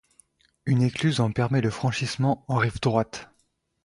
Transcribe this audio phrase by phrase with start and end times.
[0.65, 3.29] Une écluse en permet le franchissement en rive droite.